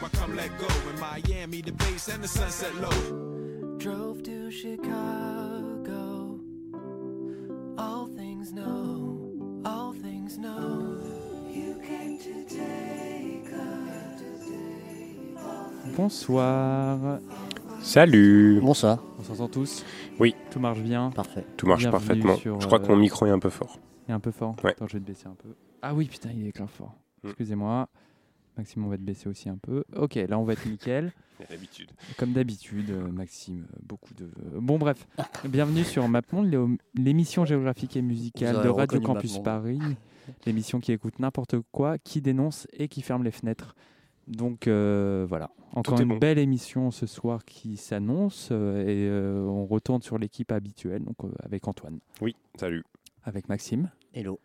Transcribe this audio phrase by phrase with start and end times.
[0.00, 0.66] Where I come let go.
[0.90, 3.76] In Miami, the bass and the sunset low.
[3.78, 6.38] Drove to Chicago.
[7.76, 11.00] All things know, all things know.
[11.50, 13.44] You came to take
[15.96, 17.20] Bonsoir.
[17.80, 18.98] Salut Bonsoir.
[19.18, 19.84] On s'entend tous
[20.18, 20.34] Oui.
[20.50, 21.44] Tout marche bien Parfait.
[21.56, 22.36] Tout marche Bienvenue parfaitement.
[22.36, 23.78] sur, Je crois que mon euh, micro est un peu fort.
[24.08, 24.72] Il est un peu fort Ouais.
[24.72, 25.50] Attends, je vais te baisser un peu.
[25.82, 26.94] Ah oui, putain, il est éclair fort.
[27.22, 27.28] Mm.
[27.28, 27.88] Excusez-moi.
[28.56, 29.84] Maxime, on va te baisser aussi un peu.
[29.96, 31.12] Ok, là, on va être nickel.
[31.50, 31.90] D'habitude.
[32.16, 34.30] Comme d'habitude, euh, Maxime, euh, beaucoup de...
[34.60, 35.06] Bon, bref.
[35.44, 39.44] Bienvenue sur MapMonde, l'é- l'émission géographique et musicale de Radio Campus MapMonde.
[39.44, 39.96] Paris.
[40.46, 43.74] L'émission qui écoute n'importe quoi, qui dénonce et qui ferme les fenêtres.
[44.26, 46.16] Donc euh, voilà, encore une bon.
[46.16, 51.16] belle émission ce soir qui s'annonce euh, et euh, on retourne sur l'équipe habituelle, donc
[51.24, 52.84] euh, avec Antoine, Oui, salut.
[53.24, 54.40] avec Maxime Hello.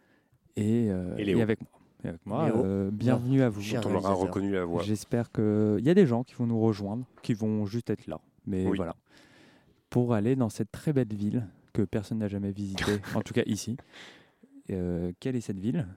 [0.57, 1.39] et, euh, Et Léo.
[1.39, 1.69] avec moi.
[2.03, 2.64] Et avec moi, Léo.
[2.64, 3.61] euh, bienvenue à vous.
[3.61, 4.83] Cher On aura reconnu la voix.
[4.83, 8.19] J'espère qu'il y a des gens qui vont nous rejoindre, qui vont juste être là.
[8.45, 8.78] Mais Oui.
[8.78, 8.95] voilà.
[9.89, 13.44] Pour aller dans cette très belle ville que personne n'a jamais visitée, en tout cas
[13.45, 13.75] ici.
[14.72, 15.88] Euh, quelle est cette ville?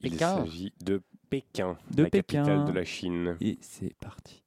[0.00, 0.36] Il Pékin.
[0.38, 2.42] s'agit de Pékin, De la Pékin.
[2.44, 3.36] capitale de la Chine.
[3.40, 4.42] Et c'est parti.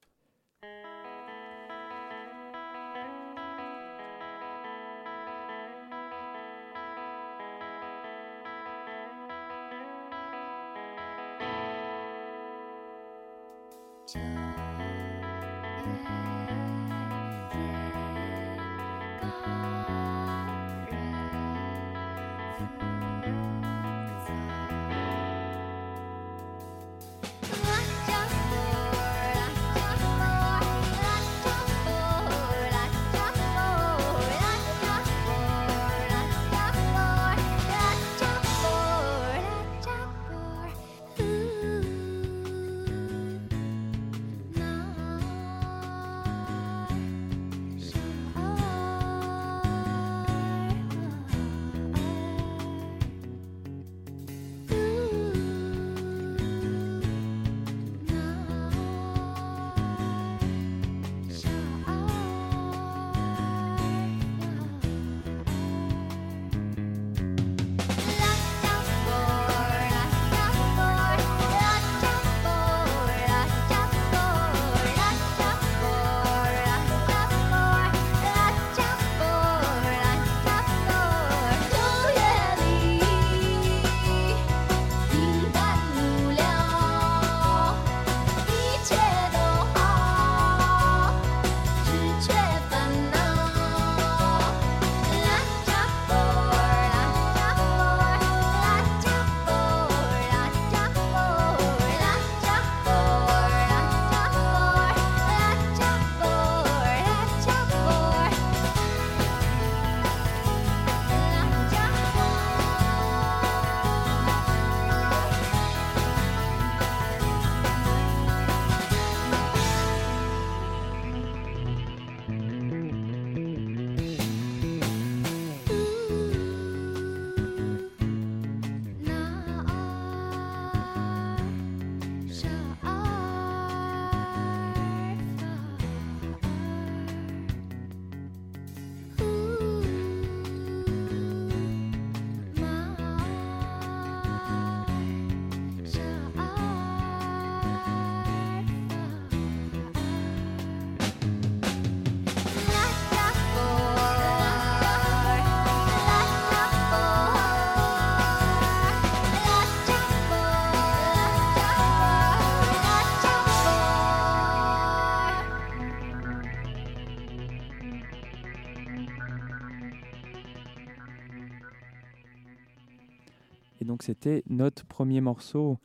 [174.02, 175.78] Donc c'était notre premier morceau,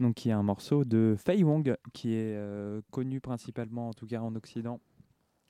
[0.00, 4.06] donc qui est un morceau de Fei Wong, qui est euh, connu principalement, en tout
[4.06, 4.80] cas en Occident,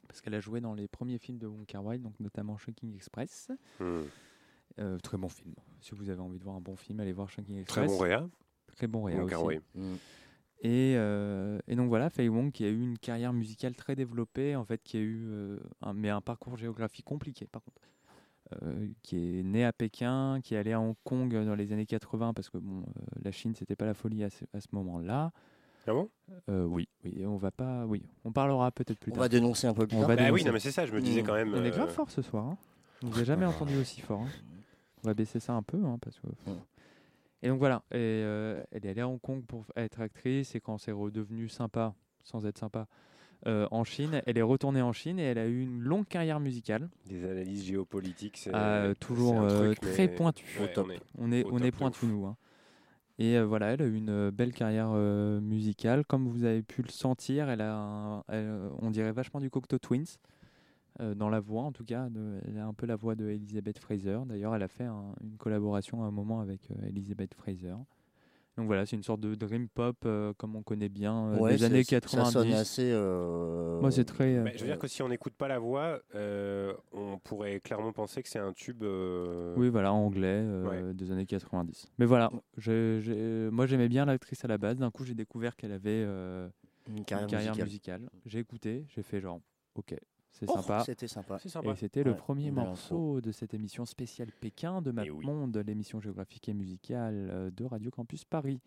[0.08, 2.94] parce qu'elle a joué dans les premiers films de Wong Kar Wai, donc notamment Shocking
[2.94, 3.50] Express.
[3.80, 4.02] Hmm.
[4.78, 5.54] Euh, très bon film.
[5.80, 7.90] Si vous avez envie de voir un bon film, allez voir Shocking Très Express.
[7.90, 8.28] bon réa.
[8.76, 9.58] Très bon réa Wong aussi.
[9.74, 9.94] Mm.
[10.64, 14.54] Et, euh, et donc voilà, Fei Wong qui a eu une carrière musicale très développée,
[14.54, 17.80] en fait, qui a eu euh, un, mais un parcours géographique compliqué par contre.
[18.62, 21.86] Euh, qui est né à Pékin, qui est allé à Hong Kong dans les années
[21.86, 22.84] 80 parce que bon, euh,
[23.22, 25.32] la Chine c'était pas la folie à ce, à ce moment-là.
[25.86, 26.08] Ah bon?
[26.48, 29.22] Euh, oui, oui, on va pas, oui, on parlera peut-être plus On tard.
[29.22, 30.08] va dénoncer un peu plus On tard.
[30.10, 31.26] va Bah oui, non, mais c'est ça, je me disais Hmm.
[31.26, 31.54] quand même.
[31.54, 32.46] On est grave fort ce soir.
[32.46, 32.58] Hein.
[33.04, 34.20] On vous a jamais entendu aussi fort.
[34.20, 34.28] hein.
[35.04, 36.26] On va baisser ça un peu hein, parce que.
[36.28, 36.54] Mm.
[37.44, 40.60] Et donc voilà, et, euh, elle est allée à Hong Kong pour être actrice et
[40.60, 42.86] quand c'est redevenu sympa, sans être sympa,
[43.46, 46.40] euh, en Chine, elle est retournée en Chine et elle a eu une longue carrière
[46.40, 50.14] musicale, Des analyses géopolitiques, c'est euh, toujours un euh, truc, très mais-.
[50.60, 50.86] Ouais, top.
[51.18, 52.26] on est- On est, est pointu nous.
[52.26, 52.36] hein.
[53.18, 56.04] Et euh, voilà, elle a eu une belle carrière euh, musicale.
[56.06, 58.50] Comme vous avez pu le sentir, elle a un- elle,
[58.80, 60.06] on dirait vachement du Cocteau Twins.
[61.00, 63.26] euh, dans la voix, en tout cas, de- elle a un peu la voix de
[63.30, 64.18] Elizabeth Fraser.
[64.26, 67.76] D'ailleurs, elle a fait un- une collaboration à un moment avec euh, Elizabeth Fraser.
[68.58, 71.56] Donc voilà, c'est une sorte de dream pop euh, comme on connaît bien euh, Ouais,
[71.56, 72.52] des années Ça sonne 90.
[72.54, 72.90] assez.
[72.92, 74.36] euh, Moi, c'est très.
[74.36, 77.60] euh, Bah, je veux dire que si on n'écoute pas la voix, euh, on pourrait
[77.60, 78.82] clairement penser que c'est un tube.
[78.82, 81.86] euh, Oui, voilà, anglais euh, des années 90.
[81.98, 84.78] Mais voilà, j'ai- j'ai- moi j'aimais bien l'actrice à la base.
[84.78, 86.46] D'un coup, j'ai découvert qu'elle avait euh,
[86.88, 88.00] Une une carrière, carrière musicale.
[88.02, 88.20] musicale.
[88.26, 89.40] J'ai écouté, j'ai fait genre,
[89.76, 89.94] ok,
[90.32, 90.82] c'est Oh, sympa.
[90.84, 91.36] C'était sympa.
[91.64, 95.24] Et c'était le premier morceau de cette émission spéciale Pékin de Eh oui.
[95.24, 98.60] MapMonde, l'émission géographique et musicale euh, de Radio Campus Paris.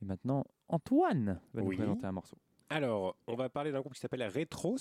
[0.00, 1.76] Et maintenant, Antoine va Oui.
[1.76, 2.38] nous présenter un morceau.
[2.70, 4.76] Alors, on va parler d'un groupe qui s'appelle Retros,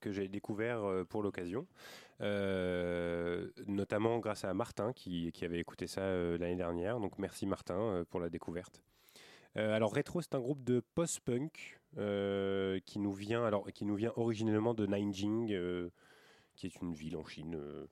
[0.00, 1.66] que j'ai découvert euh, pour l'occasion,
[2.20, 6.02] euh, notamment grâce à Martin qui, qui avait écouté ça
[6.38, 7.00] l'année dernière.
[7.00, 8.82] Donc, merci Martin pour la découverte.
[9.56, 13.94] Euh, alors, Retro, c'est un groupe de post-punk euh, qui nous vient, alors qui nous
[13.96, 15.90] vient originellement de Nanjing, euh,
[16.56, 17.86] qui est une ville en Chine, euh,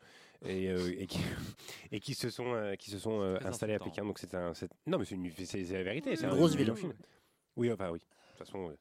[0.44, 1.18] et, euh, et qui,
[1.92, 3.78] et qui se sont, euh, qui se sont euh, installés à.
[3.78, 4.04] Pékin.
[4.04, 4.52] Donc, c'est un,
[4.86, 6.16] non, mais c'est une- c'est c'est la vérité.
[6.16, 6.70] c'est Une un- grosse ville.
[6.70, 6.94] en Chine.
[7.56, 7.98] Oui, enfin oui.
[7.98, 8.04] De
[8.44, 8.70] toute façon.
[8.70, 8.74] euh,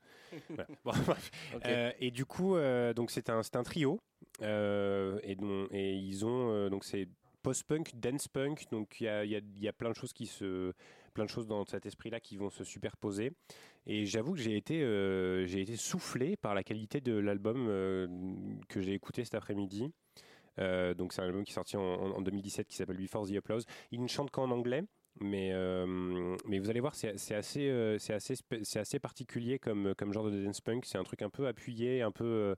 [0.50, 0.68] voilà.
[0.86, 0.92] Bon.
[1.66, 4.00] Euh, et du coup, euh, donc c'est un, c'est un trio,
[4.42, 7.07] euh, et, ils ont euh, donc c'est
[7.42, 10.27] post-punk, dance-punk, donc il y a, il y, a, y a plein de choses qui
[10.27, 10.74] se,
[11.13, 13.31] plein de choses dans cet esprit-là qui vont se superposer.
[13.88, 18.08] Et j'avoue que j'ai été, euh, été soufflé par la qualité de l'album euh,
[18.68, 19.92] que j'ai écouté cet après-midi.
[20.60, 23.28] Euh, donc c'est un album qui est sorti en, en- en 2017 qui s'appelle Before
[23.28, 23.66] the Applause.
[23.92, 24.84] Il ne chante qu'en anglais.
[25.22, 25.54] Mais,
[26.46, 28.36] mais vous allez voir, c'est assez, c'est assez,
[28.76, 30.86] assez particulier comme, comme genre de dance punk.
[30.86, 32.56] C'est un truc un peu appuyé, un peu,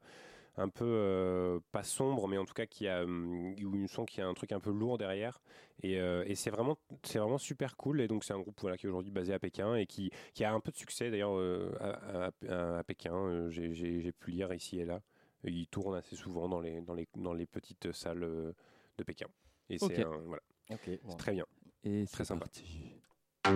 [0.58, 4.06] un peu euh, pas sombre, mais en tout cas qui a, hum, où on sent
[4.08, 5.42] qu'il y a un truc un peu lourd derrière.
[5.84, 8.02] Et, euh, et c'est vraiment, c'est vraiment super cool.
[8.02, 10.44] Et donc c'est un groupe voilà, qui est aujourd'hui basé à Pékin et qui, qui
[10.44, 13.50] a un peu de succès d'ailleurs euh, à, à- à Pékin.
[13.50, 15.02] J'ai pu lire ici et là.
[15.44, 18.20] Il tourne assez souvent dans les, dans les, dans les petites salles
[18.98, 19.28] de Pékin.
[19.70, 21.18] Et c'est voilà, Ok, c'est bon.
[21.18, 21.46] très bien.
[21.84, 22.46] Et Très sympa.
[22.46, 23.01] parti.
[23.44, 23.54] あっ!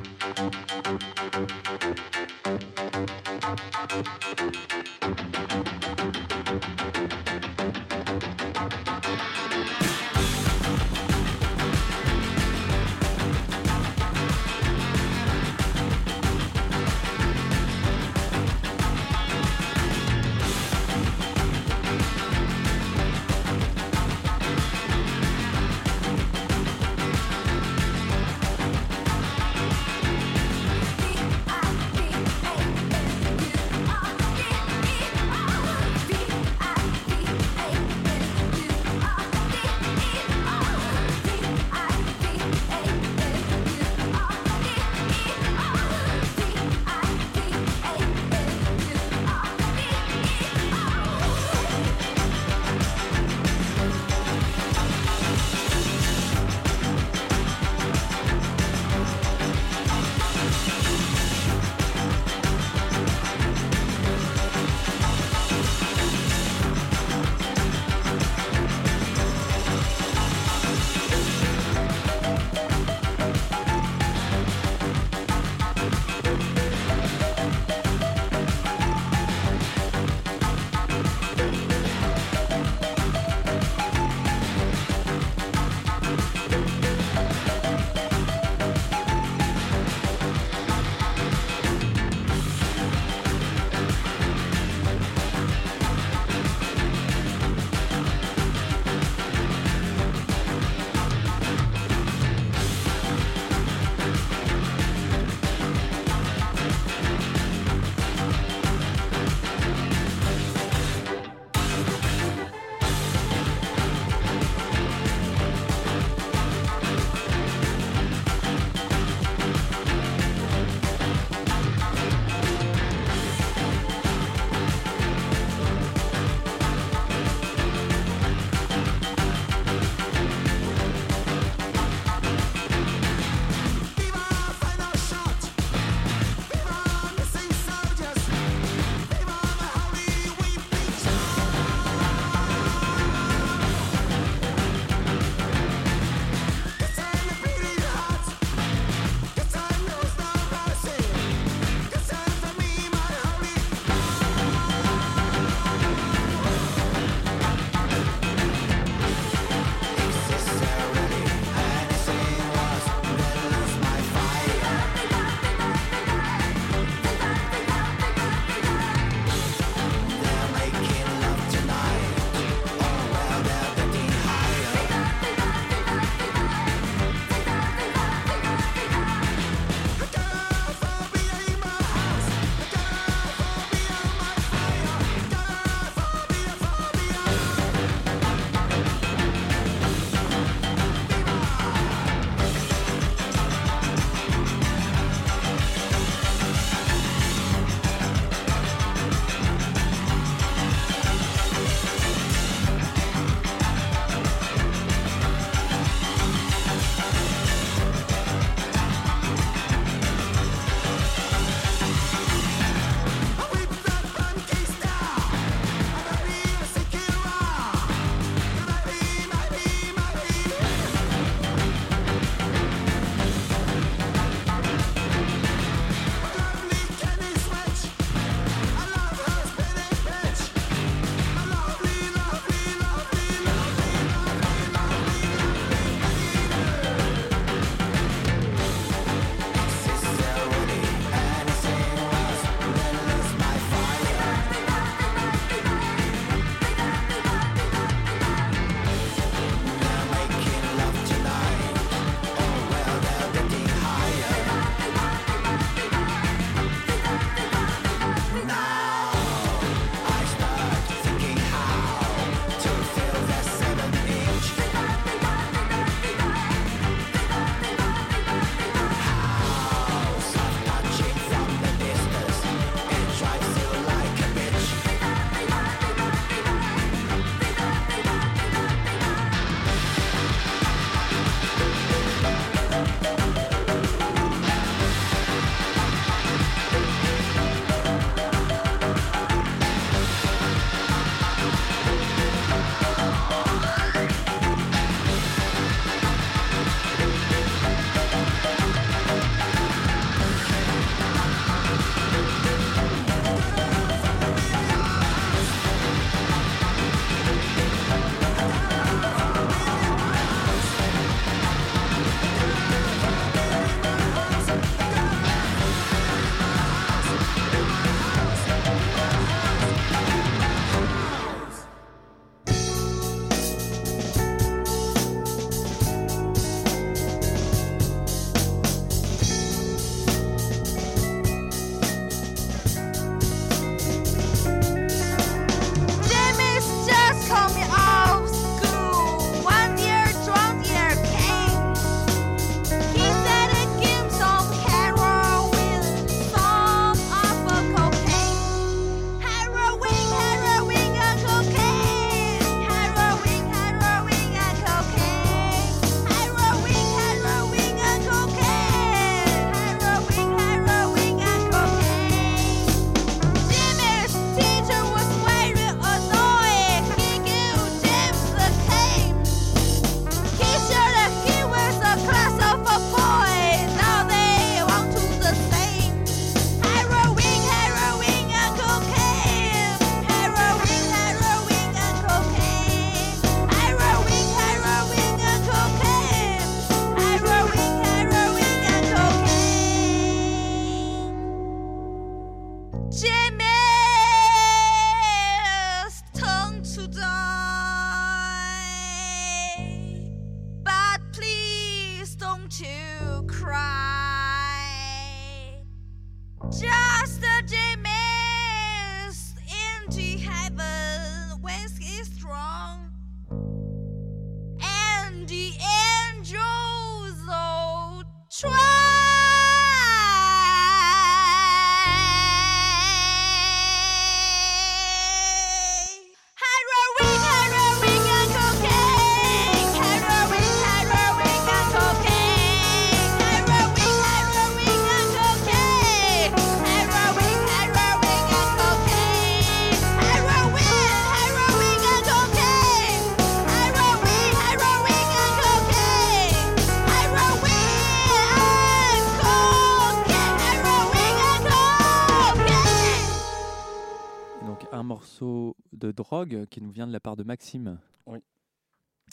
[456.15, 457.77] Drogue qui nous vient de la part de Maxime.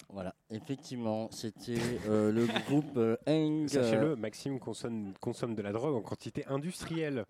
[0.09, 1.76] Voilà, effectivement, c'était
[2.09, 3.68] euh, le groupe euh, Hang.
[3.68, 7.26] Sachez-le, Maxime consomme, consomme de la drogue en quantité industrielle.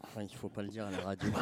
[0.00, 1.28] Enfin, il faut pas le dire à la radio.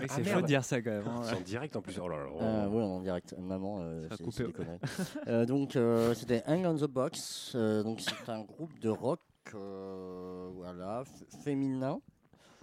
[0.00, 0.42] Ah, c'est chaud merde.
[0.42, 1.06] de dire ça quand même.
[1.06, 1.20] hein.
[1.24, 1.98] C'est en direct en plus.
[1.98, 2.30] Oh là là.
[2.40, 3.34] Euh, ouais, en direct.
[3.38, 4.78] Maman, euh, Ça a c'est des conneries.
[5.26, 7.52] Euh, donc, euh, c'était Hang on the Box.
[7.54, 9.20] Euh, donc, c'est un groupe de rock,
[9.54, 11.04] euh, voilà,
[11.44, 12.00] féminin,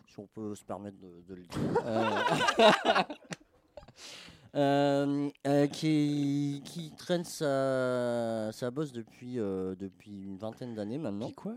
[0.08, 1.60] si on peut se permettre de, de le dire.
[4.56, 11.28] Euh, euh, qui, qui traîne sa, sa bosse depuis, euh, depuis une vingtaine d'années maintenant.
[11.28, 11.56] Qui quoi?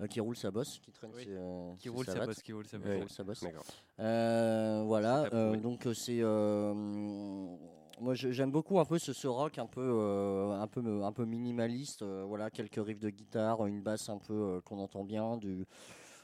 [0.00, 1.24] Euh, qui roule sa bosse, qui traîne Oui.
[1.24, 2.96] ses, euh, Qui ses roule sa bosse, qui roule sa Qui bosse.
[2.98, 3.44] roule sa bosse.
[4.00, 6.20] Euh, voilà, euh, donc c'est.
[6.22, 6.72] euh,
[8.00, 11.24] moi j'aime beaucoup un peu ce, ce rock un peu, euh, un peu, un peu
[11.24, 12.02] minimaliste.
[12.02, 15.66] euh, voilà, quelques riffs de guitare, une basse un peu euh, qu'on entend bien, du,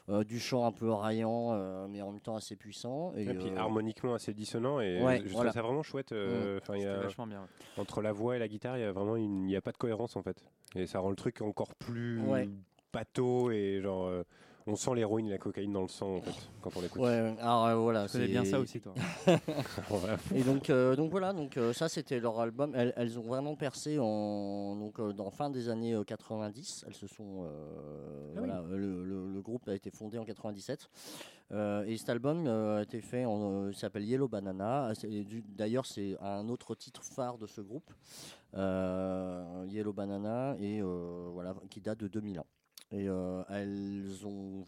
[0.09, 3.13] euh, du chant un peu raillant, euh, mais en même temps assez puissant.
[3.15, 5.51] Et, Et puis euh, harmoniquement assez dissonant et Ouais, je voilà.
[5.51, 6.11] trouve ça vraiment chouette.
[6.11, 7.47] euh, y a- vachement bien.
[7.77, 9.71] entre la voix et la guitare, il y a vraiment une, il n'y a pas
[9.71, 10.43] de cohérence en fait.
[10.75, 12.49] Et ça rend le truc encore plus Ouais.
[12.93, 14.23] bateau et genre euh,
[14.69, 17.01] on sent l'héroïne et la cocaïne dans le sang en fait quand on l'écoute.
[17.01, 18.05] Ouais, alors euh, voilà.
[18.05, 18.93] Tu connais bien ça aussi toi.
[20.35, 22.73] Et donc, euh, donc voilà, donc euh, ça c'était leur album.
[22.75, 26.85] Elles, elles ont vraiment percé en donc euh, dans fin des années euh, 90.
[26.87, 28.49] Elles se sont euh, Ah oui.
[28.77, 30.89] le, le- le groupe a été fondé en 97.
[31.51, 34.91] Euh, et cet album euh, a été fait en euh, il s'appelle Yellow Banana.
[35.03, 37.91] Du- D'ailleurs, c'est un autre titre phare de ce groupe,
[38.55, 42.43] euh, Yellow Banana, et euh, voilà, qui date de 2001.
[42.91, 44.65] Et euh, elles ont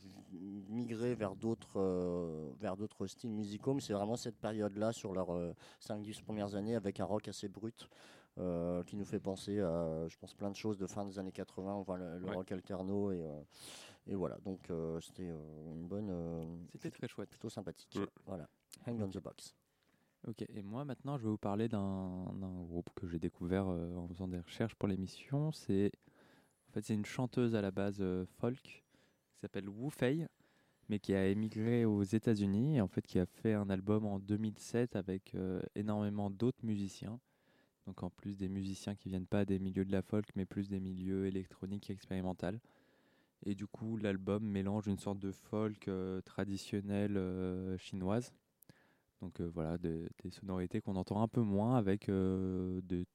[0.69, 5.31] migré vers d'autres euh, vers d'autres styles musicaux, mais c'est vraiment cette période-là sur leurs
[5.81, 7.89] 5-10 premières années avec un rock assez brut
[8.37, 11.31] euh, qui nous fait penser à, je pense, plein de choses de fin des années
[11.31, 12.35] 80, on voit le, le Ouais.
[12.35, 13.41] rock alterno et, euh,
[14.07, 14.37] et voilà.
[14.45, 17.29] Donc euh, c'était euh, une bonne, euh, C'était très chouette.
[17.29, 17.97] plutôt sympathique.
[17.99, 18.05] Mm.
[18.27, 18.47] Voilà,
[18.85, 19.55] Hang on the Box.
[20.27, 22.25] Ok, et moi maintenant je vais vous parler d'un
[22.67, 25.51] groupe que j'ai découvert euh, en faisant des recherches pour l'émission.
[25.51, 25.91] C'est
[26.71, 30.25] en fait c'est une chanteuse à la base euh, folk qui s'appelle Wu Fei,
[30.87, 34.19] mais qui a émigré aux États-Unis et en fait qui a fait un album en
[34.19, 37.19] 2007 avec euh, énormément d'autres musiciens.
[37.87, 40.69] Donc en plus des musiciens qui viennent pas des milieux de la folk, mais plus
[40.69, 42.57] des milieux électroniques et expérimentaux.
[43.43, 48.33] Et du coup l'album mélange une sorte de folk euh, traditionnelle euh, chinoise.
[49.19, 53.05] Donc voilà, des, sonorités qu'on entend un peu moins avec des,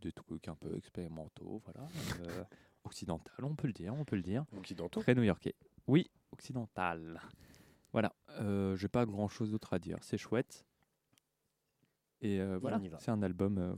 [0.00, 1.86] des trucs un peu expérimentaux, voilà.
[2.84, 4.44] occidental, on peut le dire, on peut le dire.
[4.56, 5.00] Occidentaux.
[5.00, 5.54] Très new-yorkais.
[5.86, 7.20] Oui, occidental.
[7.92, 10.64] Voilà, euh, j'ai pas grand-chose d'autre à dire, c'est chouette.
[12.20, 13.74] Et euh, voilà, c'est un album euh,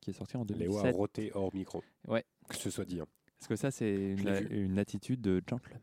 [0.00, 0.96] qui est sorti en Léo a 2007.
[0.96, 1.82] roté hors micro.
[2.06, 2.24] Ouais.
[2.48, 3.00] Que ce soit dit.
[3.00, 3.06] hein.
[3.38, 4.14] Parce que ça, c'est
[4.50, 5.80] une attitude de gentleman.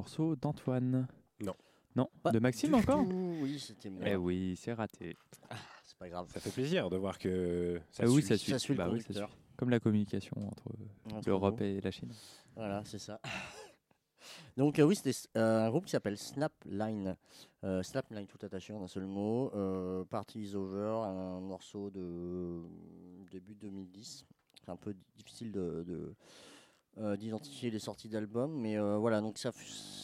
[0.00, 1.06] Morceau d'Antoine.
[1.40, 1.54] Non.
[1.94, 4.02] Non Pas De Maxime encore tout, Oui, c'était moi.
[4.06, 5.16] Eh oui, c'est raté.
[5.84, 6.26] C'est pas grave.
[6.32, 8.28] Ça fait plaisir de voir que ça Ah oui, suit.
[8.28, 8.52] ça suit.
[8.52, 9.28] Ça suit le Bah oui, ça conducteur.
[9.28, 9.38] suit.
[9.58, 10.72] Comme la communication entre
[11.12, 12.10] Entre l'Europe et la Chine.
[12.56, 13.20] Voilà, c'est ça.
[14.56, 17.16] Donc euh, oui, c'était euh, un groupe qui s'appelle Snapline.
[17.64, 19.50] Euh, Snapline tout attaché en un seul mot.
[19.54, 22.62] Euh, Party is Over, un morceau de
[23.30, 24.24] début 2010.
[24.64, 26.14] C'est un peu difficile de, de,
[27.00, 29.50] euh, d'identifier les sorties d'albums, mais euh, voilà, donc ça,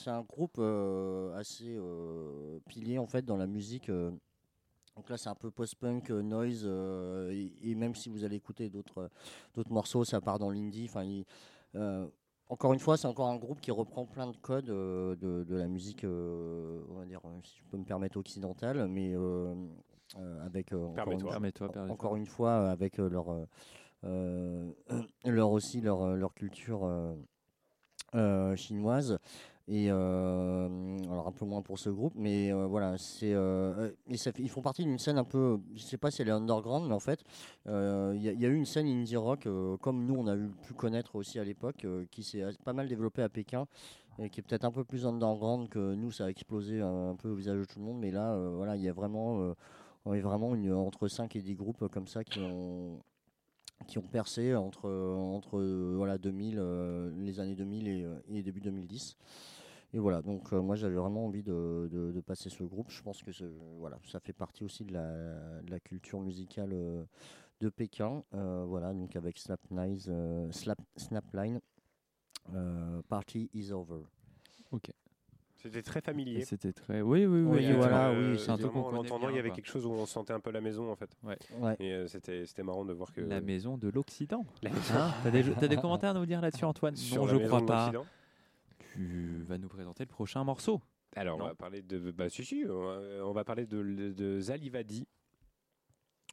[0.02, 3.88] c'est un groupe euh, assez euh, pilier en fait dans la musique.
[3.90, 4.10] euh,
[4.96, 8.36] donc là, c'est un peu post-punk, euh, noise, euh, et, et même si vous allez
[8.36, 9.10] écouter d'autres
[9.54, 10.86] d'autres morceaux, ça part dans l'indie.
[10.88, 11.04] Enfin,
[11.74, 12.06] euh,
[12.48, 15.54] encore une fois, c'est encore un groupe qui reprend plein de codes euh, de, de
[15.54, 19.54] la musique, euh, on va dire, si je peux me permettre, occidentale, mais euh,
[20.16, 21.20] euh, avec euh, encore, Permets-toi.
[21.24, 21.92] une, Permets-toi, permets-toi.
[21.94, 23.28] encore une fois euh, avec euh, leur,
[25.24, 27.14] leur aussi leur, euh, leur culture euh,
[28.14, 29.18] euh, chinoise.
[29.68, 30.68] Et euh,
[31.10, 34.62] alors un peu moins pour ce groupe, mais euh, voilà, c'est euh, euh, ils font
[34.62, 37.24] partie d'une scène un peu, je sais pas si elle est underground, mais en fait,
[37.66, 40.50] euh, il y, a- eu une scène indie rock euh, comme nous on a eu
[40.68, 43.66] pu connaître aussi à l'époque, euh, qui s'est as- pas mal développée à Pékin
[44.20, 47.28] et qui est peut-être un peu plus underground que nous, ça a explosé un, peu
[47.30, 49.54] au visage de tout le monde, mais là, euh, voilà, il y a vraiment, euh,
[50.04, 53.00] on est vraiment une, entre 5 et 10 groupes comme ça qui ont
[53.86, 55.62] qui ont percé entre entre
[55.94, 59.16] voilà 2000 euh, les années 2000 et, euh, et début 2010
[59.92, 62.90] et voilà donc euh, moi j'avais vraiment envie de, de, passer ce groupe.
[62.90, 63.30] Je pense que
[63.78, 66.70] voilà ça fait partie aussi de la, de la culture musicale
[67.60, 68.24] de Pékin.
[68.32, 71.60] Voilà donc avec Snapline Slap, Snapline
[72.54, 74.02] euh, Party is over
[75.66, 76.44] C'était très familier.
[76.44, 77.00] C'était très.
[77.02, 77.72] Oui, oui, oui.
[77.72, 79.56] Voilà, Euh, oui, c'est un truc vraiment, qu'on en connaît l'entendant, il y avait quoi.
[79.56, 81.10] quelque chose où on sentait un peu la maison en fait.
[81.24, 81.36] ouais
[81.80, 84.44] Et euh, c'était c'était marrant de voir que La maison de l'Occident.
[84.64, 87.46] Hein T'as des, t'as des commentaires à nous dire là-dessus, Antoine sur Non, la je
[87.46, 87.92] crois de pas.
[88.94, 90.80] Tu vas nous présenter le prochain morceau.
[91.14, 91.44] Alors, Non.
[91.44, 92.10] on va parler de.
[92.10, 95.06] Bah, si, si, on va- on va parler de, de Zalivadi.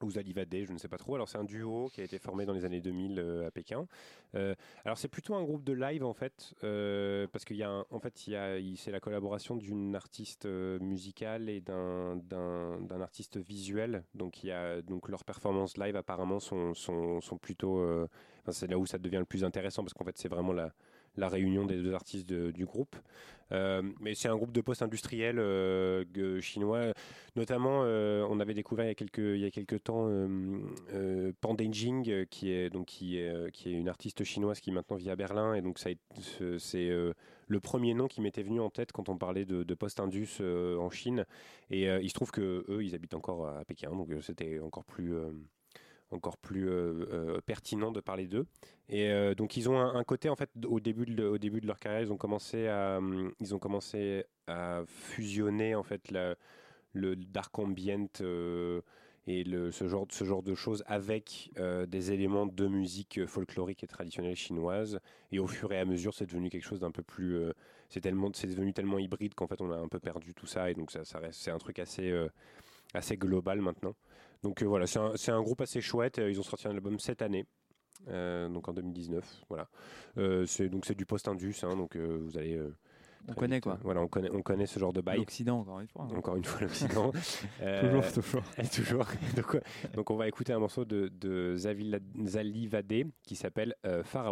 [0.03, 1.15] Ou je ne sais pas trop.
[1.15, 3.87] Alors, c'est un duo qui a été formé dans les années 2000 euh, à Pékin.
[4.35, 7.85] Euh, alors, c'est plutôt un groupe de live, en fait, euh, parce qu'il y a,
[7.89, 12.19] en fait, c'est la collaboration d'une artiste musicale et d'un,
[13.01, 14.03] artiste visuel.
[14.13, 17.85] Donc, il y a, donc, leurs performances live, apparemment, sont, sont, sont plutôt.
[18.49, 20.73] c'est là où ça devient le plus intéressant, parce qu'en fait, c'est vraiment la,
[21.17, 22.95] la réunion des deux artistes du groupe.
[23.52, 26.93] Euh, mais c'est un groupe de post-industriel euh, chinois.
[27.36, 30.10] Notamment, euh, on avait découvert il y a quelques, il y a temps
[31.41, 35.15] Pan Denjing, euh, qui est, donc, qui, est, une artiste chinoise qui maintenant vit à
[35.15, 35.54] Berlin.
[35.54, 35.89] Et donc, ça
[36.58, 36.89] c'est
[37.47, 40.89] le premier nom qui m'était venu en tête quand on parlait de, de post-indus en
[40.89, 41.26] Chine.
[41.69, 43.91] Et il se trouve que eux, ils habitent encore à Pékin.
[43.91, 45.13] Donc, c'était encore plus.
[46.13, 48.45] Encore plus euh, euh, pertinent de parler d'eux.
[48.89, 51.67] Et euh, donc ils ont un, côté en fait au début de, au début de
[51.67, 56.12] leur carrière, ils ont commencé à hum, ils ont commencé à fusionner en fait
[56.93, 58.08] le dark ambient
[59.26, 61.52] et le, ce genre ce genre de choses avec
[61.88, 64.99] des éléments de musique folklorique et traditionnelle chinoise.
[65.32, 67.39] Et au fur et à mesure, c'est devenu quelque chose d'un peu plus
[67.89, 70.69] c'est tellement c'est devenu tellement hybride qu'en fait on a un peu perdu tout ça
[70.69, 72.13] et donc ça, reste c'est un truc assez
[72.93, 73.95] assez global maintenant.
[74.43, 76.19] Donc euh, voilà, c'est un, c'est un groupe assez chouette.
[76.19, 77.45] Euh, Ils ont sorti un album cette année,
[78.10, 79.23] euh, donc en 2019.
[79.49, 79.67] Voilà.
[80.17, 82.56] Euh, c'est donc c'est du post-indus, hein, donc euh, vous allez.
[82.58, 82.75] euh,
[83.29, 83.79] On connaît vite, quoi.
[83.84, 85.17] Voilà, on connaît, on connaît ce genre de bail.
[85.19, 86.08] L'Occident, encore une fois.
[86.12, 86.15] hein.
[86.17, 87.12] Encore une fois, l'Occident.
[87.62, 88.43] Euh, Toujours, toujours.
[88.75, 89.06] toujours.
[89.38, 89.62] donc,
[89.95, 94.25] donc on va écouter un morceau de, de Zavila- Zalivadé qui s'appelle euh, Far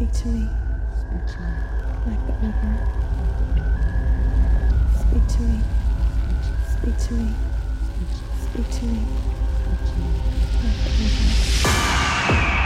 [0.00, 0.48] Speak to me.
[2.06, 2.74] Like the river.
[4.98, 5.60] Speak to me.
[6.72, 7.34] Speak to me.
[8.40, 9.00] Speak to me.
[10.64, 12.59] Like the river.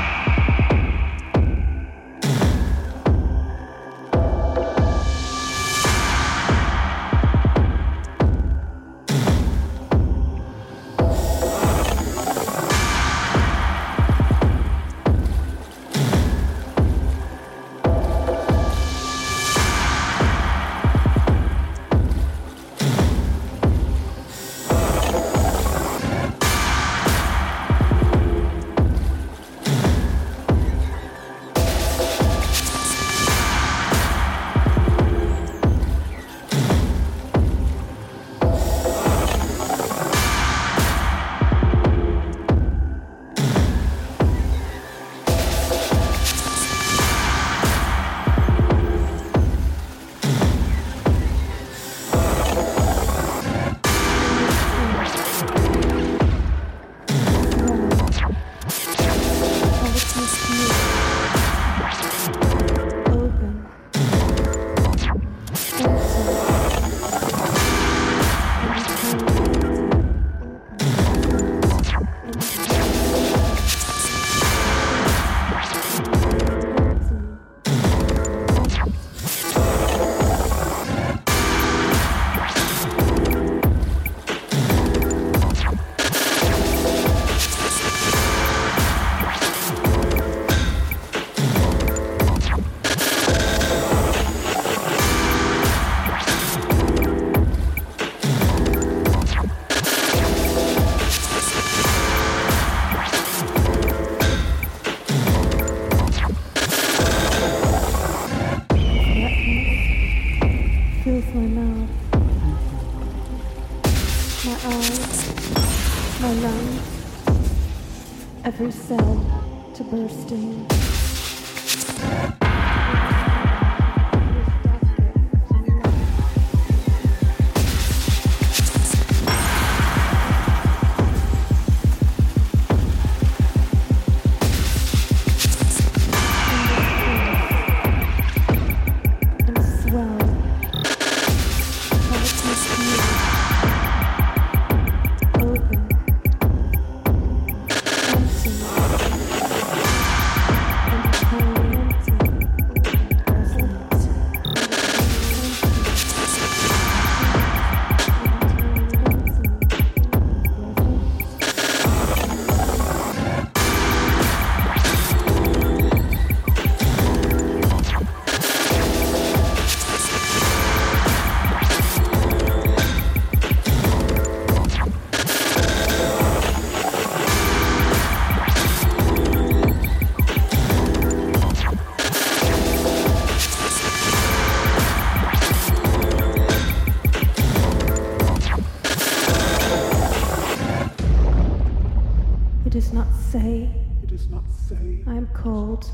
[192.74, 193.70] Does not say.
[194.02, 195.04] It does not say.
[195.06, 195.88] I am cold,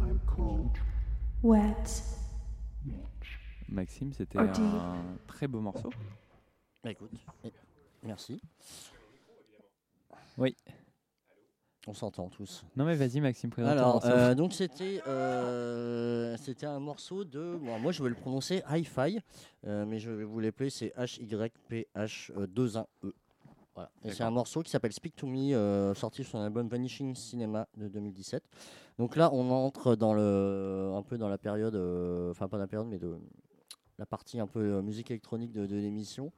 [0.00, 0.78] I am cold.
[1.42, 2.04] wet.
[3.68, 4.52] Maxime, c'était un
[5.26, 5.90] très beau morceau.
[6.84, 7.10] Bah, écoute,
[8.04, 8.40] merci.
[10.38, 10.54] Oui.
[11.88, 12.64] On s'entend tous.
[12.76, 17.58] Non mais vas-y Maxime, présente Alors, euh, donc c'était euh, c'était un morceau de.
[17.60, 19.18] bon, moi, je vais le prononcer Hi-Fi,
[19.66, 22.86] euh, mais je vais vous l'appeler c'est H-Y-P-H-2-1-E.
[23.02, 23.14] E.
[23.80, 23.90] Voilà.
[24.04, 27.66] Et c'est un morceau qui s'appelle Speak to Me, euh, sorti sur l'album Vanishing Cinema
[27.76, 28.42] de 2017.
[28.98, 32.66] Donc là, on entre dans le, un peu dans la période, euh, enfin pas la
[32.66, 33.16] période, mais de
[33.98, 36.32] la partie un peu euh, musique électronique de, de l'émission.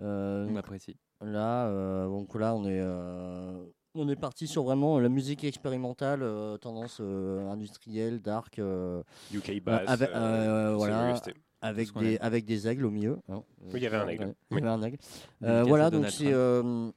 [0.00, 0.96] Euh, On apprécie.
[1.20, 3.64] Là, euh, donc là, on est, euh,
[3.94, 8.58] on est parti sur vraiment la musique expérimentale, euh, tendance euh, industrielle, dark.
[8.58, 9.02] euh,
[9.34, 11.20] UK euh, bass, euh, euh, voilà.
[11.62, 13.18] Avec des, avec des aigles au milieu.
[13.28, 13.42] hein.
[13.64, 14.24] Oui, il y avait un aigle.
[14.24, 14.96] Ouais, il y avait un aigle.
[15.44, 16.32] Euh, voilà, donc c'est.
[16.32, 16.90] Euh,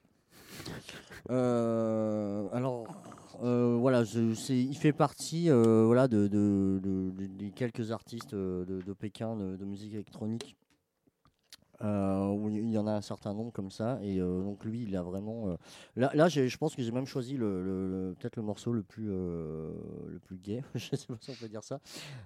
[1.29, 2.85] euh, alors,
[3.43, 8.65] euh, voilà, je- c'est- il fait partie euh, voilà, de, de- de- quelques artistes euh,
[8.65, 10.55] de, de Pékin de, de musique électronique.
[11.81, 13.99] Euh, où il y en a un certain nombre comme ça.
[14.01, 15.55] Et euh, donc lui il a vraiment euh,
[15.95, 20.37] là, je pense que j'ai même choisi le, peut-être le morceau le plus le plus
[20.37, 20.63] gay.
[20.75, 21.79] Je sais pas si on peut dire ça.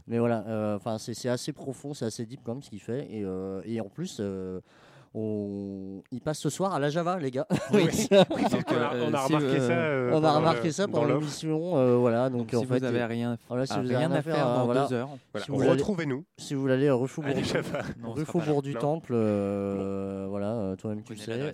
[0.07, 3.07] Mais voilà enfin c'est assez profond c'est assez deep comme ce qu'il fait.
[3.09, 3.25] Et,
[3.65, 4.21] et en plus
[5.17, 6.03] on...
[6.11, 7.47] il passe ce soir à la Java, les gars.
[7.73, 7.83] Oui.
[7.83, 7.89] Oui.
[7.91, 8.25] Oui, c'est-
[8.71, 11.77] on a- a remarqué ça, euh, on a pendant remarqué ça pendant l'émission.
[11.77, 13.87] euh, voilà, donc, Donc, si en vous fait, avez euh, rien- voilà, si ah, vous
[13.87, 14.87] avez rien à faire euh, dans voilà.
[14.87, 15.09] deux heures.
[15.33, 16.23] Voilà, Si vous retrouvez-nous.
[16.37, 17.81] Si vous voulez aller au Faubourg, Allez, Java.
[18.01, 18.73] Non, on rue Faubourg du.
[18.75, 21.53] Temple, euh, voilà, euh, toi-même tu sais.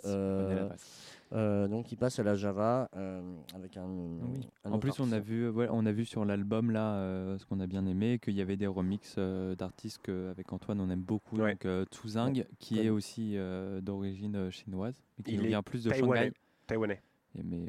[1.34, 3.22] Euh, donc il passe à la Java euh,
[3.56, 3.86] avec un.
[3.88, 4.48] Oui.
[4.64, 7.46] un En plus, on a vu, ouais, on a vu sur l'album là, euh, ce
[7.46, 11.02] qu'on a bien aimé, qu'il y avait des remixes euh, d'artistes qu'avec Antoine on aime
[11.02, 11.38] beaucoup.
[11.38, 11.54] Ouais.
[11.54, 15.84] Donc euh, Tsuzang, qui Comme- est aussi euh, d'origine chinoise, mais qui Il vient plus
[15.86, 16.22] de taïwanais.
[16.26, 16.34] Shanghai.
[16.68, 17.02] Taïwanais,
[17.38, 17.66] Et mais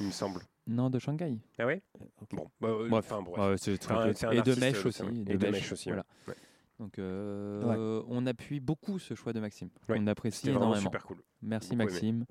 [0.00, 0.40] il me semble.
[0.66, 1.38] non, de Shanghai.
[1.58, 1.82] Ah ouais.
[2.32, 3.38] Bon, bah, euh, Bref, enfin, bref.
[3.50, 5.02] Ouais, c'est très Enfin, peu- c'est un et de Mèche aussi.
[5.28, 6.04] et de Mèche aussi, voilà.
[6.26, 6.34] Ouais.
[6.80, 9.68] Donc euh, on appuie beaucoup ce choix de Maxime.
[9.88, 9.98] Ouais.
[10.00, 10.74] On apprécie énormément.
[10.76, 11.18] super cool.
[11.42, 12.24] Merci Beaucoup aimé.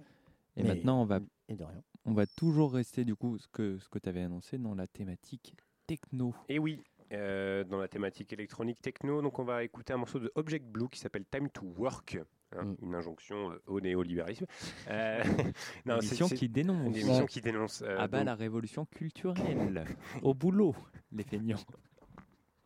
[0.57, 1.81] Et Mais- maintenant on va Et de rien.
[2.05, 4.87] on va toujours rester du coup ce que ce que tu avais annoncé dans la
[4.87, 5.55] thématique
[5.87, 6.33] techno.
[6.49, 6.81] Et oui,
[7.13, 10.87] euh, dans la thématique électronique techno, donc on va écouter un morceau de Object Blue
[10.89, 12.17] qui s'appelle Time to Work,
[12.55, 12.75] hein, Mm.
[12.81, 14.45] une injonction euh, au néolibéralisme.
[14.89, 15.21] Euh,
[15.85, 16.87] Une non, émission c'est- qui dénonce.
[16.87, 17.81] une émission qui dénonce.
[17.81, 19.85] euh, Ah bah donc- la révolution culturelle.
[20.23, 20.75] Au boulot,
[21.11, 21.57] les feignants.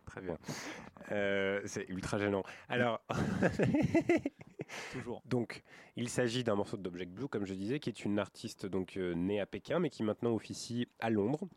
[0.06, 0.38] Très bien.
[1.12, 2.43] Euh, c'est ultra gênant.
[2.70, 3.01] Alors,
[4.93, 5.22] Toujours.
[5.26, 5.64] donc,
[5.95, 9.14] il s'agit d'un morceau d'Object Blue, comme je disais, qui est une artiste donc euh,
[9.14, 11.47] née à Pékin, mais qui maintenant officie à Londres.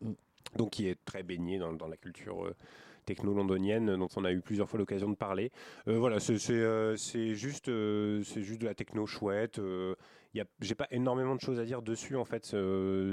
[0.00, 0.12] Mm.
[0.56, 2.56] Donc, qui est très baignée dans, dans la culture euh,
[3.04, 5.50] techno-londonienne, dont on a eu plusieurs fois l'occasion de parler.
[5.86, 9.58] Voilà, c'est juste, c'est juste de la techno chouette.
[10.60, 12.54] J'ai pas énormément de choses à dire dessus, en fait.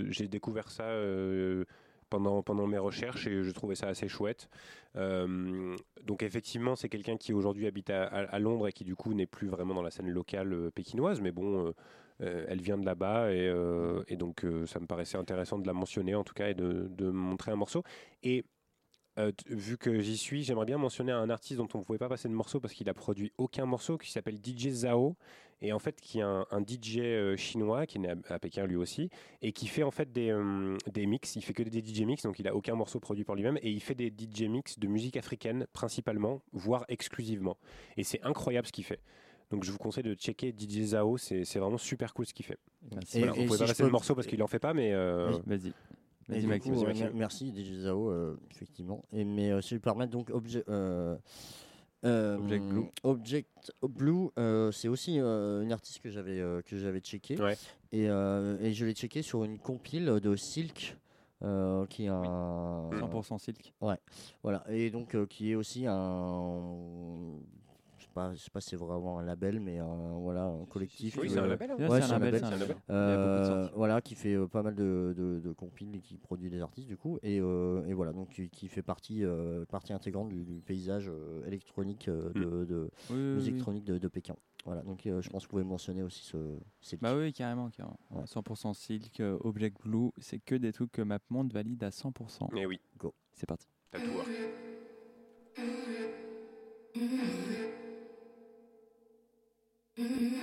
[0.10, 0.90] J'ai découvert ça.
[2.10, 4.50] Pendant, pendant mes recherches et je trouvais ça assez chouette.
[4.96, 9.26] Euh, donc effectivement, c'est quelqu'un qui aujourd'hui habite à, Londres et qui du coup n'est
[9.26, 11.74] plus vraiment dans la scène locale euh, pékinoise, mais bon,
[12.22, 16.24] euh, elle vient de là-bas et, donc ça me paraissait intéressant de la mentionner en
[16.24, 17.84] tout cas et de, montrer un morceau.
[19.18, 22.10] Euh, vu que j'y suis, j'aimerais bien mentionner un artiste dont on ne pouvait pas
[22.10, 25.16] passer de morceau parce qu'il a produit aucun morceau, qui s'appelle DJ Zhao,
[25.62, 28.40] et en fait qui est un, un DJ euh, chinois qui est né à, à
[28.40, 29.10] Pékin lui aussi,
[29.42, 31.36] et qui fait en fait des, euh, des mix.
[31.38, 33.72] Il fait que des DJ mix, donc il a aucun morceau produit par lui-même, et
[33.72, 37.58] il fait des DJ mix de musique africaine principalement, voire exclusivement.
[37.98, 39.00] Et c'est incroyable ce qu'il fait.
[39.52, 42.46] Donc je vous conseille de checker DJ Zhao, c'est c'est vraiment super cool ce qu'il
[42.46, 42.58] fait.
[42.94, 43.18] Merci.
[43.18, 44.60] Et- Voilà, et on pouvait si pas passer peux- le morceau parce qu'il en fait
[44.60, 45.42] pas, mais euh, Oui.
[45.58, 45.74] Vas-y.
[46.30, 46.74] Et Vas-y du Maxime.
[46.74, 47.18] coup, vas-y, euh, Maxime.
[47.18, 49.04] merci DJ Zao, euh, effectivement.
[49.14, 51.16] Et, mais euh, si je permettre, donc objet, euh,
[52.04, 52.86] Object Blue.
[53.04, 54.30] Object Blue,
[54.72, 57.40] c'est aussi une artiste que j'avais que j'avais checké.
[57.42, 57.58] Ouais.
[57.92, 60.98] Et, et je l'ai checké sur une compile de Silk.
[61.44, 63.74] euh, qui est un 100% silk.
[64.42, 66.62] voilà et donc euh, qui est aussi un
[68.16, 71.28] pas je sais pas si c'est vraiment un label mais un, voilà un collectif oui,
[71.28, 71.72] qui, c'est un euh, label.
[71.72, 71.76] hein.
[71.78, 72.44] Ouais, Ouais, c'est un un label.
[72.44, 76.50] un euh, voilà, qui fait euh, pas mal de, de, de compiles et qui produit
[76.50, 79.94] des artistes du coup, et, euh, et voilà, donc qui, qui fait partie, euh, partie
[79.94, 83.50] intégrante du, du paysage euh, électronique euh, de, de Oui, oui, musique oui.
[83.58, 84.36] électronique de, de Pékin.
[84.66, 86.38] Voilà, donc euh, je pense que vous pouvez mentionner aussi ce.
[86.82, 87.70] ces Bah oui, carrément.
[87.70, 88.00] carrément.
[88.12, 88.24] Ouais.
[88.24, 92.50] 100% silk, euh, Object Blue, c'est que des trucs que MapMonde valide à 100%.
[92.52, 92.80] Mais oui,
[93.34, 93.68] C'est parti.
[93.92, 94.30] t'as tout work.
[99.98, 100.36] Mm-hmm.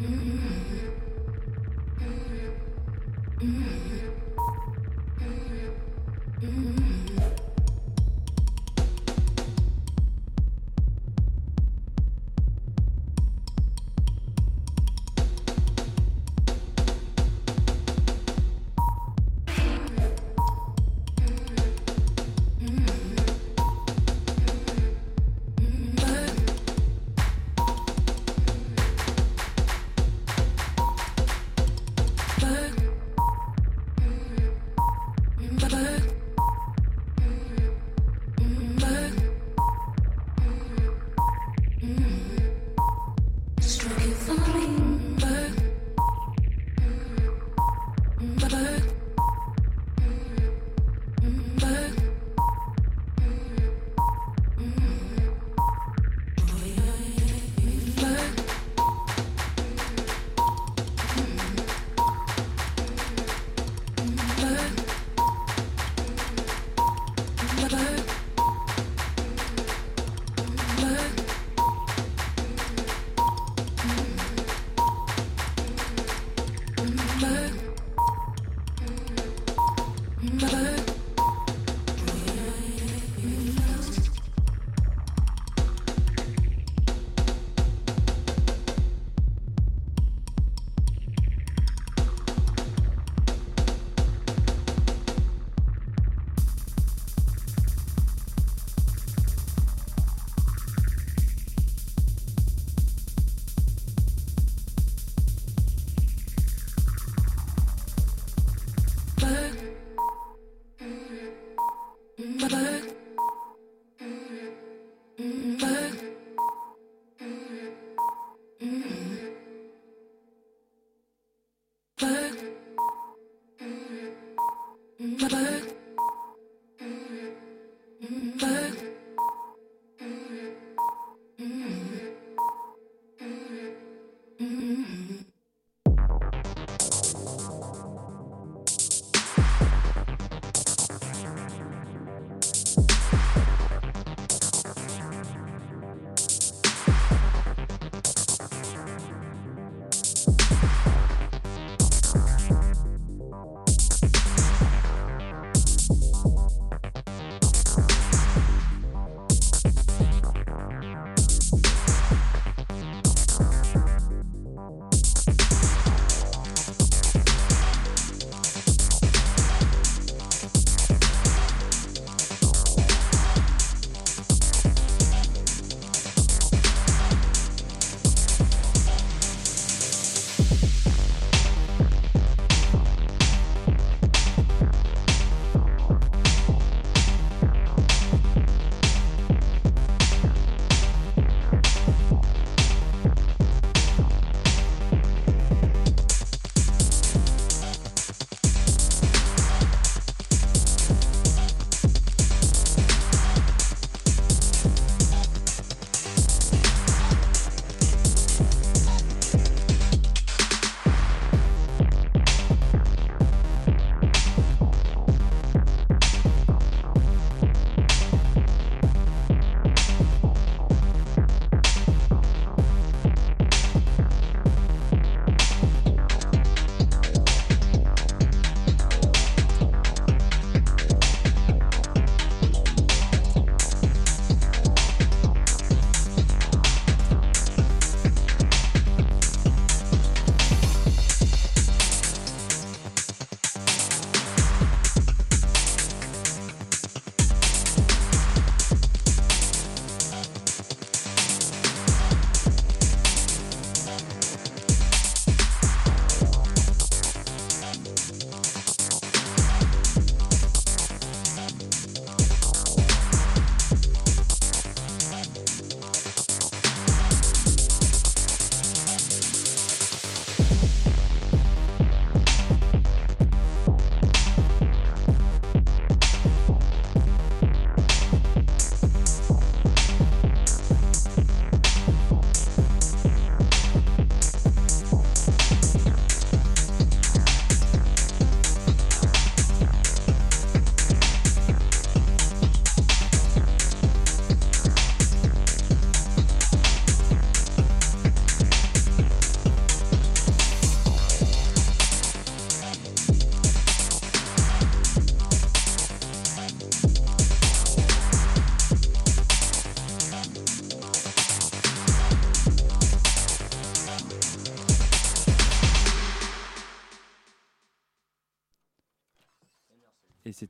[0.00, 0.67] Mm-hmm.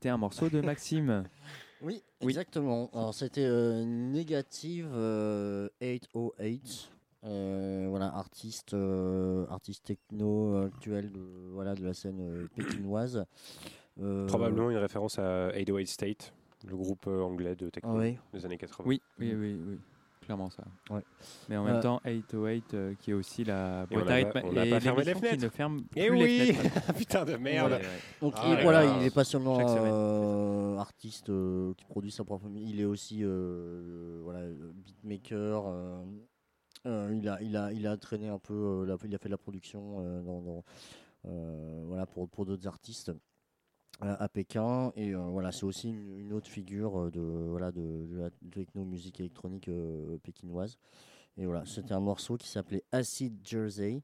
[0.09, 1.25] C'était un morceau de Maxime.
[1.81, 2.31] Oui, Oui.
[2.31, 2.91] exactement.
[2.93, 6.91] Alors c'était euh, Négative euh, 808.
[7.25, 11.21] euh, voilà, artiste, euh, artiste techno actuel de,
[11.53, 13.25] voilà, de la scène euh, pékinoise.
[14.01, 16.33] Euh, Probablement une référence à 808 State,
[16.67, 18.19] le groupe euh, anglais de techno Oui.
[18.33, 18.83] des années 80.
[18.89, 19.79] Oui, oui, oui, oui.
[20.29, 20.63] Clairement ça.
[20.91, 21.01] Ouais.
[21.49, 24.15] Mais en Euh, même temps, 808, euh, qui est aussi la Et on boîte à
[24.17, 25.43] rythme pas- on et pas fermé les l'émission qui fenêtres.
[25.45, 26.93] ne ferme Eh plus oui les fenêtres.
[26.99, 27.85] Putain de merde Ouais, ouais.
[28.21, 28.97] Donc Ah il, là voilà, là.
[29.01, 33.21] il est pas seulement euh, artiste euh, qui produit sa propre musique, il est aussi
[33.23, 34.41] euh, voilà,
[34.75, 35.65] beatmaker.
[35.67, 36.03] euh,
[36.85, 39.29] euh, il, a, il, a, il a traîné un peu, euh, la- il a fait
[39.29, 40.65] de la production euh, dans, dans,
[41.27, 43.15] euh, voilà, pour, pour d'autres artistes euh,
[44.01, 44.93] à Pékin.
[44.97, 48.31] Et euh, voilà, c'est aussi une, une autre figure euh, de, voilà, de, de la
[48.53, 50.79] techno-musique électronique euh, pékinoise.
[51.37, 54.03] Et voilà, c'était un morceau qui s'appelait Acid Jersey.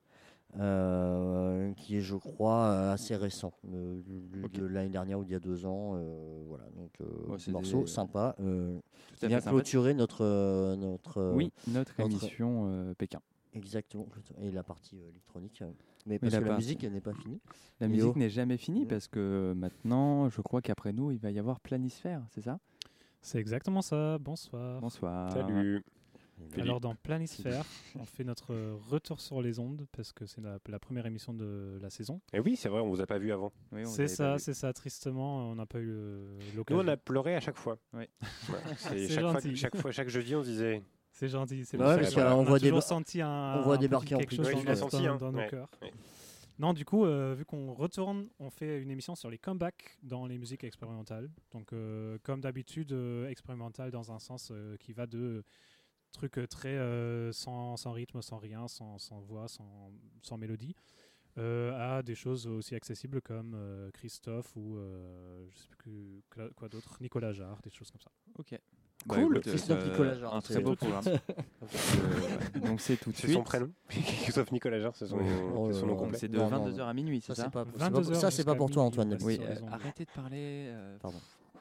[0.56, 4.52] euh, qui est, je crois, assez récent, euh, de- de, Ok.
[4.52, 5.94] de l'année dernière ou d'il y a deux ans.
[5.96, 8.36] euh, voilà, donc euh, Ouais, c'est morceau des- sympa.
[8.38, 8.78] euh,
[9.16, 13.18] qui vient clôturer notre, euh, notre euh, Oui, notre notre- émission euh, Pékin.
[13.54, 14.06] Exactement
[14.40, 15.62] et la partie euh, électronique.
[15.62, 15.70] euh,
[16.06, 17.40] Mais parce la que la musique elle n'est pas finie.
[17.80, 17.96] La Léo.
[18.06, 18.88] musique n'est jamais finie Mm.
[18.88, 22.58] parce que maintenant, je crois qu'après nous, il va y avoir Planisphère, c'est ça?
[23.22, 24.18] C'est exactement ça.
[24.18, 24.80] Bonsoir.
[24.80, 25.32] Bonsoir.
[25.32, 25.82] Salut.
[26.50, 26.58] Philippe.
[26.62, 27.64] Alors dans Planisphère,
[27.96, 28.52] on fait notre
[28.90, 32.20] retour sur les ondes parce que c'est la, la première émission de la saison.
[32.32, 33.52] Et oui, c'est vrai, on vous a pas vu avant.
[33.70, 34.72] Oui, C'est ça, c'est ça.
[34.72, 36.82] Tristement, on n'a pas eu euh, Nous, l'occasion.
[36.82, 37.78] on a pleuré à chaque fois.
[37.92, 38.10] Ouais.
[39.08, 40.82] Chaque, fois, chaque fois, chaque jeudi, on se disait.
[41.14, 41.64] C'est gentil.
[41.64, 44.16] C'est Bah ouais, parce qu'on on voit a toujours senti un, on voit un débarquer
[44.16, 45.16] quelque chose Ouais, dans, dans- hein.
[45.16, 45.70] dans nos cœurs.
[46.58, 50.26] Non, du coup, euh, vu qu'on retourne, on fait une émission sur les comebacks dans
[50.26, 51.30] les musiques expérimentales.
[51.52, 55.42] Donc, euh, comme d'habitude, euh, expérimental dans un sens euh, qui va de
[56.12, 59.90] trucs très euh, sans, sans rythme, sans rien, sans, sans voix, sans,
[60.22, 60.76] sans mélodie,
[61.38, 66.22] euh, à des choses aussi accessibles comme euh, Christophe ou euh, je sais plus
[66.56, 68.10] quoi d'autre, Nicolas Jarre, des choses comme ça.
[68.38, 68.56] Ok.
[69.08, 69.40] Cool.
[69.40, 71.04] Christophe euh, Nicolas Jarre, Un c'est- très beau programme.
[71.62, 73.34] Euh, Donc c'est tout de C'est suite.
[73.34, 73.70] son prénom.
[73.88, 75.18] Christophe Nicolas Jarre, c'est son,
[75.56, 76.18] Oh c'est nom complet.
[76.18, 78.04] C'est de Non, non, 22h à minuit, c'est Ça ça c'est pas, c'est 22 pas-
[78.14, 79.16] ça, c'est pas jusqu'à pour toi Antoine.
[79.22, 80.72] Oui, euh, arrêtez de parler.
[81.00, 81.18] Pardon.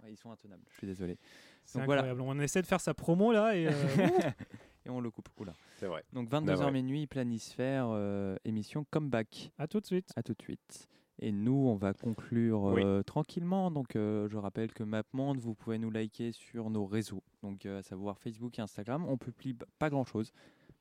[0.10, 1.18] ils sont intenables, je suis désolé.
[1.66, 2.02] C'est Donc voilà.
[2.04, 2.22] incroyable.
[2.22, 3.72] On essaie de faire sa promo là et euh,
[4.86, 5.30] Et on le coupe.
[5.40, 5.54] Oula.
[5.80, 6.04] C'est vrai.
[6.12, 6.72] Donc Bah 22h ouais.
[6.72, 9.52] minuit, Planisphère, euh, émission Comeback.
[9.58, 10.10] à tout de suite.
[10.18, 10.90] À tout de suite.
[11.26, 12.82] Et nous, on va conclure Oui.
[12.84, 13.72] euh, tranquillement.
[13.72, 17.80] Donc, euh, je rappelle que MapMonde, vous pouvez nous liker sur nos réseaux, donc euh,
[17.80, 19.06] à savoir Facebook et Instagram.
[19.08, 20.34] On publie pas grand-chose,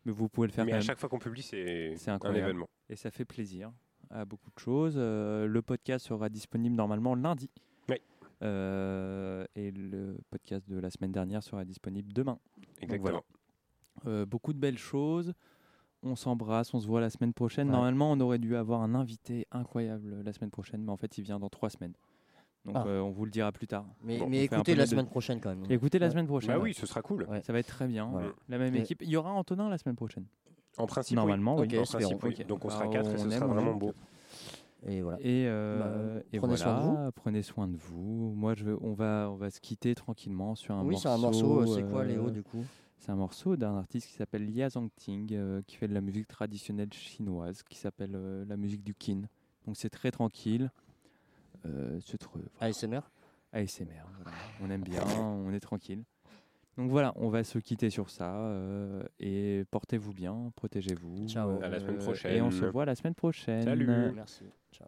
[0.04, 0.86] mais vous pouvez le faire Mais quand à même.
[0.86, 2.68] chaque fois qu'on publie, c'est un événement.
[2.88, 3.70] Et ça fait plaisir
[4.10, 4.96] à beaucoup de choses.
[4.96, 7.48] Le podcast sera disponible normalement lundi.
[7.88, 7.96] Oui.
[8.42, 12.40] Et le podcast de la semaine dernière sera disponible demain.
[12.80, 13.22] Exactement.
[14.26, 15.34] Beaucoup de belles choses.
[16.04, 17.68] On s'embrasse, on se voit la semaine prochaine.
[17.68, 17.72] Ouais.
[17.72, 21.22] Normalement, on aurait dû avoir un invité incroyable la semaine prochaine, mais en fait, il
[21.22, 21.92] vient dans trois semaines.
[22.64, 22.84] Donc, Ah.
[22.86, 23.84] euh, on vous le dira plus tard.
[24.02, 25.64] Mais, Bon, écoutez la semaine prochaine quand même.
[25.70, 26.10] Écoutez la Ouais.
[26.12, 26.50] semaine prochaine.
[26.54, 27.24] Bah oui, ce sera cool.
[27.28, 27.42] Ouais.
[27.42, 28.08] Ça va être très bien.
[28.08, 28.24] Ouais.
[28.48, 29.02] La même Mais- équipe.
[29.02, 30.24] Il y aura Antonin la semaine prochaine.
[30.78, 31.66] En principe, Normalement, oui.
[31.70, 31.78] oui.
[31.78, 32.44] Ok, En principe, oui.
[32.46, 33.78] Donc on Bah, sera quatre et on ce aime, sera vraiment aime.
[33.78, 33.92] beau.
[34.86, 35.18] Et voilà.
[35.20, 38.32] Et, euh, Bah, et prenez soin de voilà, prenez soin de vous.
[38.34, 41.08] Moi, je, on va, on va se quitter tranquillement sur un oui, morceau.
[41.08, 41.60] c'est un morceau.
[41.62, 42.64] euh, C'est quoi Léo euh, du coup?
[43.04, 46.28] C'est un morceau d'un artiste qui s'appelle Lia Zhangting, euh, qui fait de la musique
[46.28, 49.22] traditionnelle chinoise, qui s'appelle euh, la musique du Qin.
[49.66, 50.70] Donc c'est très tranquille.
[51.66, 51.98] Euh,
[52.32, 52.46] voilà.
[52.60, 53.00] ASMR
[53.52, 54.04] ASMR.
[54.22, 54.38] voilà.
[54.62, 56.04] On aime bien, on est tranquille.
[56.78, 58.36] Donc voilà, on va se quitter sur ça.
[58.36, 61.26] euh, et portez-vous bien, protégez-vous.
[61.28, 61.60] Ciao.
[61.60, 62.70] À la semaine euh, Et on se prochaine.
[62.70, 63.64] voit la semaine prochaine.
[63.64, 64.12] Salut.
[64.14, 64.44] Merci.
[64.70, 64.86] Ciao.